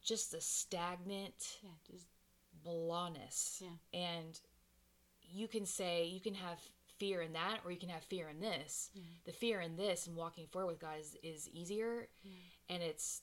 [0.04, 2.08] just a stagnant yeah, just
[2.66, 4.00] blahness Yeah.
[4.02, 4.38] and
[5.32, 6.60] you can say you can have
[7.00, 8.90] fear in that or you can have fear in this.
[9.26, 12.08] The fear in this and walking forward with god is, is easier
[12.70, 13.22] and it's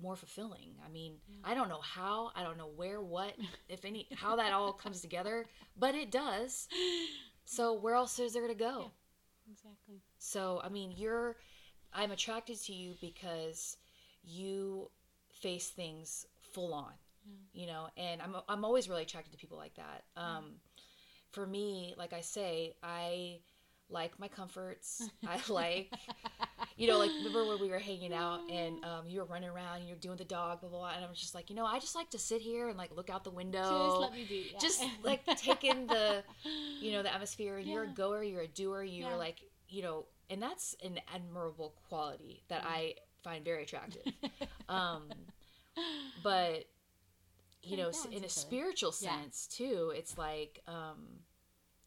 [0.00, 0.74] more fulfilling.
[0.86, 3.34] I mean i don't know how i don't know where what
[3.68, 6.68] if any how that all comes together but it does.
[7.44, 8.92] So where else is there to go?
[9.46, 9.52] Yeah.
[9.52, 10.02] exactly.
[10.18, 11.36] so i mean you're
[11.94, 13.76] i'm attracted to you because
[14.22, 14.90] you
[15.42, 16.92] face things full on
[17.52, 20.04] you know and i'm i'm always really attracted to people like that.
[20.16, 20.60] Um
[21.32, 23.38] for me like i say i
[23.90, 25.90] like my comforts i like
[26.76, 29.78] you know like remember when we were hanging out and um, you were running around
[29.78, 31.64] and you're doing the dog blah blah blah and i was just like you know
[31.64, 34.26] i just like to sit here and like look out the window Just let me
[34.28, 34.50] be.
[34.52, 34.58] Yeah.
[34.60, 36.22] just like take in the
[36.80, 39.14] you know the atmosphere and you're a goer you're a doer you're Yeah.
[39.16, 44.02] like you know and that's an admirable quality that i find very attractive
[44.68, 45.04] um
[46.22, 46.64] but
[47.62, 49.20] you know in a spiritual Yeah.
[49.22, 50.96] sense too it's like um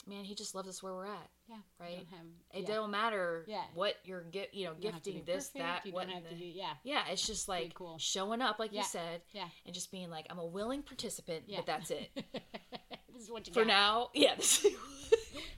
[0.08, 2.06] man he just loves us where we're at yeah, right?
[2.10, 2.76] have- it yeah.
[2.76, 3.64] don't matter Yeah.
[3.76, 6.08] what you're get you know You don't have to gifting this perfect, that You what
[6.10, 6.46] have and to the-.
[6.46, 6.74] Yeah.
[6.84, 7.98] yeah it's just Pretty like cool.
[8.00, 8.80] showing up like Yeah.
[8.82, 9.48] you said Yeah.
[9.66, 11.58] and just being like i'm a willing participant Yeah.
[11.58, 12.10] but that's it
[13.14, 13.68] this is what you for got.
[13.68, 14.66] now yeah this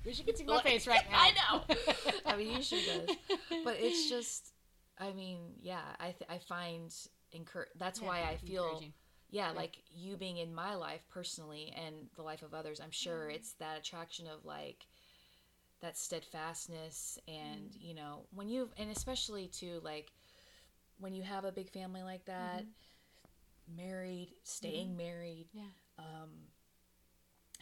[0.06, 1.18] We should get see my Like, face right now.
[1.18, 1.76] I know.
[2.26, 3.16] I mean, you should does.
[3.64, 4.52] But it's just,
[5.00, 6.94] I mean, yeah, I, th- I find
[7.34, 8.84] encour- that's Yeah, why I feel,
[9.34, 9.56] encouraging.
[9.56, 13.28] yeah, like you being in my life personally and the life of others, I'm sure
[13.28, 13.36] mm-hmm.
[13.36, 14.86] it's that attraction of like,
[15.84, 17.82] that steadfastness and mm.
[17.82, 20.14] you know when you and especially too like
[20.98, 23.76] when you have a big family like that mm-hmm.
[23.76, 24.98] married staying mm-hmm.
[24.98, 25.64] married Yeah.
[26.00, 26.30] Um,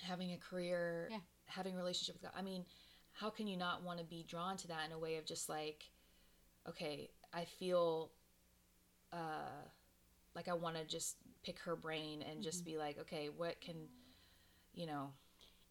[0.04, 1.18] having a career Yeah.
[1.48, 2.64] having a relationship with god i mean
[3.12, 5.50] how can you not want to be drawn to that in a way of just
[5.50, 5.84] like
[6.70, 8.12] okay i feel
[9.12, 9.66] uh
[10.36, 12.66] like i want to just pick her brain and just Mm-hmm.
[12.66, 13.76] be like okay what can
[14.74, 15.12] you know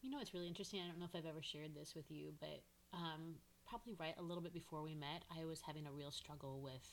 [0.02, 0.80] You know, it's really interesting.
[0.80, 4.22] I don't know if I've ever shared this with you, but um, probably right a
[4.22, 6.86] little bit before we met, I was having a real struggle with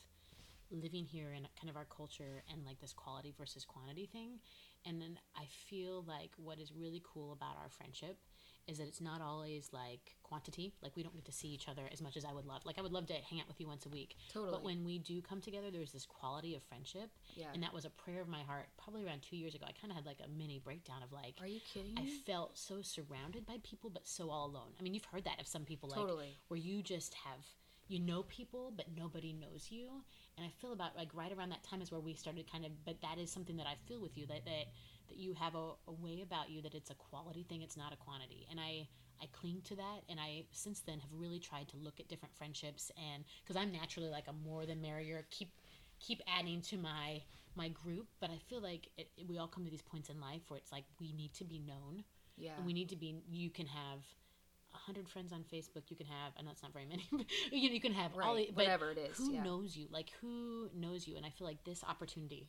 [0.72, 4.40] living here and kind of our culture and like this quality versus quantity thing.
[4.86, 8.18] And then I feel like what is really cool about our friendship
[8.68, 10.74] is that it's not always like quantity.
[10.82, 12.66] Like we don't get to see each other as much as I would love.
[12.66, 14.16] Like I would love to hang out with you once a week.
[14.34, 14.52] Totally.
[14.52, 17.10] But when we do come together, there's this quality of friendship.
[17.36, 17.48] Yeah.
[17.54, 18.68] And that was a prayer of my heart.
[18.82, 21.36] Probably around two years ago, I kind of had like a mini breakdown of like,
[21.40, 24.74] are you kidding I me felt so surrounded by people, but so all alone.
[24.80, 26.38] I mean, you've heard that of some people, like Totally.
[26.50, 27.40] where you just have
[27.88, 29.88] you know people, but nobody knows you.
[30.38, 32.72] And I feel about like right around that time is where we started kind of.
[32.86, 34.66] But that is something that I feel with you that that
[35.10, 37.94] that you have a, a way about you that it's a quality thing, it's not
[37.94, 38.48] a quantity.
[38.50, 38.88] And I
[39.22, 42.36] I cling to that, and I since then have really tried to look at different
[42.36, 45.52] friendships and because I'm naturally like a more than merrier, keep
[46.00, 47.24] keep adding to my
[47.56, 50.22] my group but i feel like it, it- we all come to these points in
[50.22, 52.04] life where it's like we need to be known
[52.38, 53.98] yeah and we need to be you can have
[54.76, 57.26] a hundred friends on facebook you can have i know it's not very many but
[57.52, 59.42] you, know, you can have all Right, the- but whatever it is, who yeah.
[59.44, 62.46] knows you like who knows you and i feel like this opportunity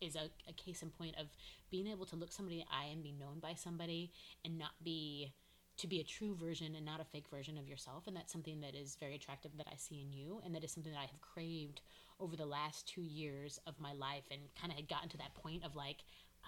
[0.00, 1.26] is a, a case in point of
[1.70, 4.12] being able to look somebody in the eye and be known by somebody
[4.44, 5.32] and not be
[5.76, 8.08] to be a true version and not a fake version of yourself.
[8.08, 10.40] And that's something that is very attractive that i see in you.
[10.44, 11.82] And that is something that i have craved
[12.20, 15.34] over the last two years of my life and kind of had gotten to that
[15.34, 15.98] point of like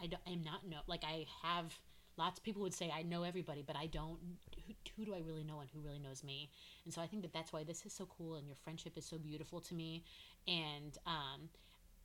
[0.01, 1.79] i, don't, I am not know like i have
[2.17, 4.19] lots of people would say i know everybody but i don't
[4.67, 6.51] who, who do i really know and who really knows me?
[6.85, 9.07] And so i think that that's why this is so cool and your friendship is
[9.07, 10.05] so beautiful to me.
[10.49, 11.49] And um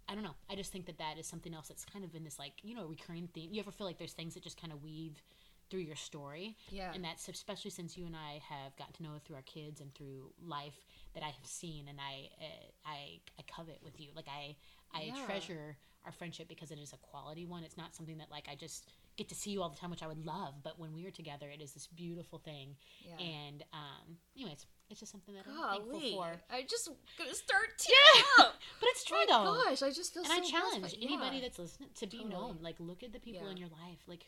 [0.07, 0.35] I don't know.
[0.49, 2.75] I just think that that is something else that's kind of in this like you
[2.75, 3.53] know recurring theme.
[3.53, 5.21] You ever feel like there's things that just kind of weave
[5.69, 6.55] through your story?
[6.69, 6.91] Yeah.
[6.93, 9.93] And that's especially since you and I have gotten to know through our kids and
[9.95, 14.09] through life that I have seen and I uh, I I covet with you.
[14.15, 14.55] Like I
[14.93, 15.25] I Yeah.
[15.25, 17.63] treasure our friendship because it is a quality one.
[17.63, 18.87] It's not something that like I just
[19.17, 20.53] get to see you all the time, which I would love.
[20.61, 22.75] But when we are together, it is this beautiful thing.
[23.01, 23.25] Yeah.
[23.25, 26.31] And um, anyways, it's just something that I'm thankful for.
[26.51, 28.55] I just gonna start tearing up.
[28.79, 29.69] But it's true Oh though.
[29.69, 31.43] gosh, I just feel and so I challenge anybody yeah.
[31.43, 32.33] that's listening to be Totally.
[32.33, 32.57] known.
[32.61, 33.51] Like, look at the people Yeah.
[33.51, 33.99] in your life.
[34.07, 34.25] Like,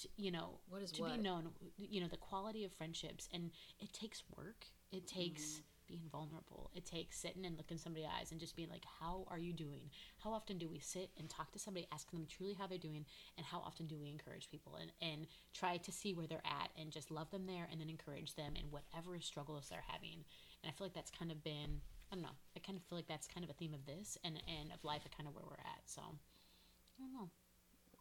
[0.00, 1.16] t- you know, What is to what?
[1.16, 1.48] be known.
[1.76, 3.50] You know, the quality of friendships, and
[3.80, 4.66] it takes work.
[4.92, 5.62] It takes Mm-hmm.
[5.92, 6.70] Being vulnerable.
[6.74, 9.90] It takes sitting and looking somebody eyes and just being like, "How are you doing?"
[10.16, 13.04] How often do we sit and talk to somebody, asking them truly how they're doing,
[13.36, 16.70] and how often do we encourage people and and try to see where they're at
[16.80, 20.24] and just love them there and then encourage them in whatever struggles they're having.
[20.62, 21.82] And I feel like that's kind of been.
[22.10, 22.38] I don't know.
[22.56, 24.82] I kind of feel like that's kind of a theme of this and and of
[24.82, 25.82] life, and kind of where we're at.
[25.84, 27.30] So, I don't know.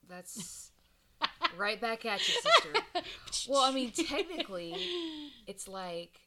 [0.08, 0.72] That's
[1.58, 2.74] right back at you, sister.
[3.50, 4.76] well, I mean, technically,
[5.48, 6.20] it's like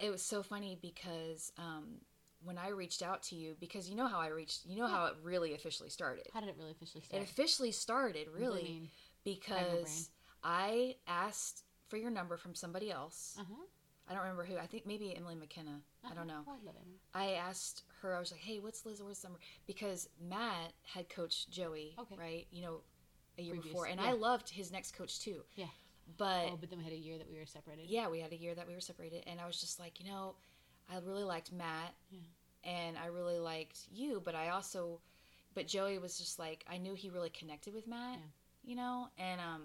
[0.00, 2.00] it was so funny because um,
[2.42, 5.06] when I reached out to you, because you know how I reached, you know how
[5.06, 6.26] it really officially started.
[6.32, 7.22] How did it really officially start?
[7.22, 8.88] It officially started really mean?
[9.24, 10.10] because
[10.42, 13.36] I asked for your number from somebody else.
[13.38, 13.64] Uh huh.
[14.08, 14.56] I don't remember who.
[14.56, 15.80] I think maybe Emily McKenna.
[16.10, 16.42] I don't know.
[16.48, 16.82] I love it.
[17.14, 18.16] I asked her.
[18.16, 22.16] I was like, "Hey, what's Liz Orr's number?" Because Matt had coached Joey, Okay.
[22.18, 22.46] right?
[22.50, 22.80] You know,
[23.38, 24.08] a year Previous, before, and yeah.
[24.08, 25.42] I loved his next coach too.
[25.54, 25.66] Yeah.
[26.16, 27.86] But Oh, but then we had a year that we were separated.
[27.88, 30.10] yeah, we had a year that we were separated, and I was just like, you
[30.10, 30.34] know,
[30.92, 32.18] I really liked Matt, Yeah.
[32.64, 35.00] and I really liked you, but I also,
[35.54, 38.24] but Joey was just like, I knew he really connected with Matt, Yeah.
[38.70, 39.62] you know, and um,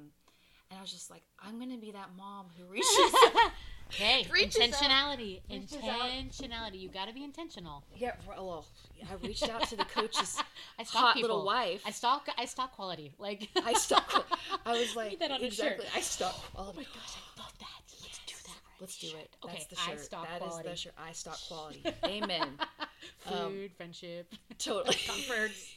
[0.70, 2.88] and I was just like, I'm gonna be that mom who reaches.
[3.90, 5.42] Okay, intentionality.
[5.50, 6.80] Intentionality.
[6.80, 7.84] You got to be intentional.
[7.96, 8.66] yeah, well,
[9.10, 10.38] I reached out to the coach's
[10.80, 11.30] I hot people.
[11.30, 11.82] little wife.
[11.86, 12.28] I stalk.
[12.38, 13.14] I stalk quality.
[13.20, 14.28] Like I stalk.
[14.66, 15.86] I was like, that on exactly.
[15.96, 17.68] I stalk Oh my gosh, I love that.
[18.02, 18.50] Let's do that.
[18.50, 19.30] right Let's do it.
[19.46, 20.00] Okay, That's the I shirt.
[20.06, 20.70] stalk That is quality.
[20.70, 20.94] the shirt.
[20.98, 21.84] I stalk quality.
[22.06, 22.48] Amen.
[23.20, 24.96] Food, Um, friendship, Totally.
[25.06, 25.76] comforts.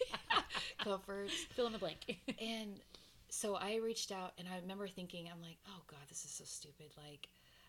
[0.78, 1.34] Comforts.
[1.54, 2.16] Fill in the blank.
[2.40, 2.80] And
[3.28, 6.44] so I reached out, and I remember thinking, I'm like, oh God, this is so
[6.46, 6.86] stupid.
[6.96, 7.28] Like,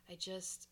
[0.10, 0.68] I just,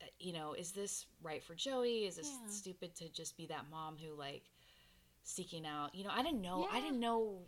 [0.00, 2.04] uh, you know, is this right for Joey?
[2.06, 2.48] Is this Yeah.
[2.50, 4.50] stupid to just be that mom who, like,
[5.22, 5.94] seeking out?
[5.94, 6.66] You know, I didn't know.
[6.70, 7.46] I didn't know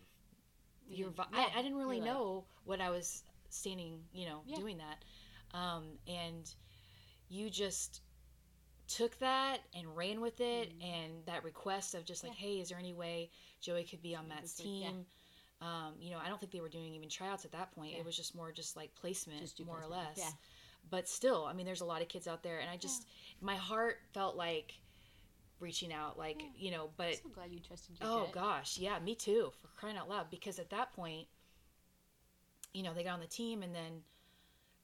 [0.89, 1.13] your.
[1.17, 4.57] yeah, I, I didn't really know what I was standing, you know, Yeah.
[4.57, 5.05] doing that.
[5.57, 6.53] Um, and
[7.29, 8.01] you just
[8.87, 12.45] took that and ran with it and that request of just like Mm-hmm.
[12.45, 12.55] Yeah.
[12.55, 13.31] hey is there any way
[13.61, 14.65] joey could be on matt's yeah.
[14.65, 15.07] team
[15.63, 18.01] um, you know i don't think they were doing even tryouts at that point Yeah.
[18.01, 20.29] it was just more just like placement Just more or less yeah.
[20.91, 23.07] But still, I mean, there's a lot of kids out there, and I just
[23.41, 24.75] my heart felt like
[25.61, 26.49] reaching out, like Yeah.
[26.57, 28.33] you know, but I'm so glad you trusted your Oh gut.
[28.33, 29.53] gosh, yeah, me too.
[29.63, 31.27] For crying out loud, because at that point,
[32.73, 34.03] you know, they got on the team, and then,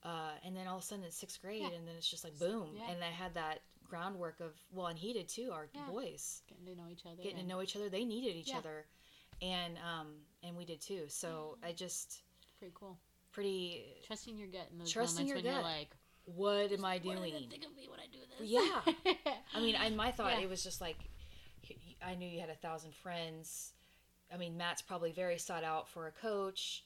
[0.04, 1.70] uh, and then all of a sudden it's sixth grade, Yeah.
[1.70, 2.90] and then it's just like boom, yeah.
[2.90, 5.50] and I had that groundwork of well, and he did too.
[5.52, 5.86] Our Yeah.
[5.86, 7.22] boys Getting to know each other.
[7.22, 7.88] getting to know each other.
[7.88, 8.58] They needed each Yeah.
[8.58, 8.86] other,
[9.42, 11.08] and um, and we did too.
[11.08, 12.22] So I just
[12.58, 12.98] pretty cool.
[13.32, 13.84] Pretty.
[14.06, 15.70] Trusting your gut in those Trusting moments your when gut.
[15.70, 15.90] you're like,
[16.24, 17.32] What am I what do doing?
[17.50, 18.48] think of me when I do this?
[18.48, 19.32] Yeah.
[19.54, 20.44] I mean, I, my thought Yeah.
[20.44, 20.96] it was just like
[22.04, 23.72] I knew you had a thousand friends.
[24.32, 26.84] I mean, Matt's probably very sought out for a coach.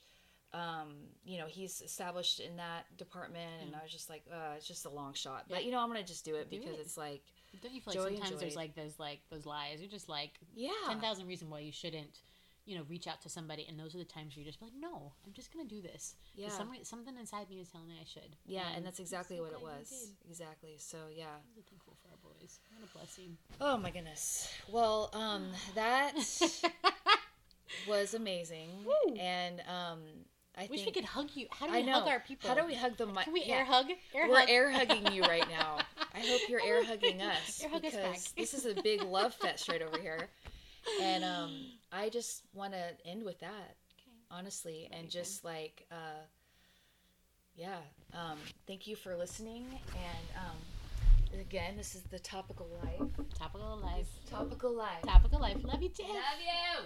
[0.53, 4.67] Um, you know, he's established in that department, and I was just like, uh, it's
[4.69, 5.47] just a long shot.
[5.49, 5.67] But Yeah.
[5.67, 6.81] you know, I'm gonna just do it Do because it.
[6.81, 7.23] it's like,
[7.61, 9.81] Don't you feel like and sometimes there's like those like those lies?
[9.81, 12.21] You're just like yeah, ten thousand reasons why you shouldn't,
[12.67, 14.67] you know, reach out to somebody, and those are the times where you just be
[14.67, 16.15] like, no, I'm just gonna do this.
[16.35, 18.37] yeah, Some, something inside me is telling me I should.
[18.47, 20.11] yeah, and I'm that's exactly so what it was.
[20.29, 20.77] Exactly.
[20.79, 21.25] So yeah.
[21.57, 22.61] I'm thankful for our boys.
[22.79, 23.37] What a blessing.
[23.61, 24.53] Oh my goodness.
[24.71, 26.15] Well, um, that
[27.89, 29.15] was amazing, Woo.
[29.17, 30.01] and um,
[30.57, 31.47] I Wish we could hug you.
[31.51, 32.49] How do we hug our people?
[32.49, 33.25] How do we hug the mic?
[33.25, 33.57] Can we yeah.
[33.57, 33.87] air hug?
[34.15, 34.49] Air We're hug.
[34.49, 35.79] air hugging you right now.
[36.15, 39.35] I hope you're air hugging us Air hug us because this is a big love
[39.35, 40.29] fest right over here.
[41.03, 44.11] And um, I just want to end with that, Okay.
[44.31, 46.25] honestly, and just like, uh,
[47.55, 47.79] yeah.
[48.13, 49.65] Um, thank you for listening.
[49.95, 53.09] And um, again, this is the topical life.
[53.39, 54.09] Topical life.
[54.29, 55.03] Topical life.
[55.07, 55.57] Topical life.
[55.63, 56.09] Love you, Tiff.
[56.09, 56.85] Love you.